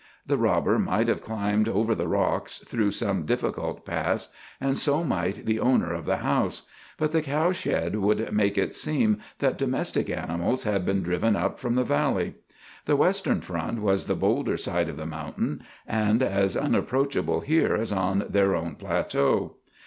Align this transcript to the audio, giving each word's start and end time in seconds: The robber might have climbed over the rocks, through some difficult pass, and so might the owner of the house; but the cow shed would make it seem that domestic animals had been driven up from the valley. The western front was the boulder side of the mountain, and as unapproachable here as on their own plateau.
The 0.25 0.35
robber 0.39 0.79
might 0.79 1.07
have 1.09 1.21
climbed 1.21 1.67
over 1.67 1.93
the 1.93 2.07
rocks, 2.07 2.57
through 2.57 2.89
some 2.89 3.23
difficult 3.27 3.85
pass, 3.85 4.29
and 4.59 4.75
so 4.75 5.03
might 5.03 5.45
the 5.45 5.59
owner 5.59 5.93
of 5.93 6.07
the 6.07 6.17
house; 6.25 6.63
but 6.97 7.11
the 7.11 7.21
cow 7.21 7.51
shed 7.51 7.97
would 7.97 8.33
make 8.33 8.57
it 8.57 8.73
seem 8.73 9.19
that 9.37 9.59
domestic 9.59 10.09
animals 10.09 10.63
had 10.63 10.87
been 10.87 11.03
driven 11.03 11.35
up 11.35 11.59
from 11.59 11.75
the 11.75 11.83
valley. 11.83 12.33
The 12.85 12.95
western 12.95 13.41
front 13.41 13.81
was 13.83 14.07
the 14.07 14.15
boulder 14.15 14.57
side 14.57 14.89
of 14.89 14.97
the 14.97 15.05
mountain, 15.05 15.61
and 15.85 16.23
as 16.23 16.57
unapproachable 16.57 17.41
here 17.41 17.75
as 17.75 17.91
on 17.91 18.25
their 18.27 18.55
own 18.55 18.77
plateau. 18.77 19.57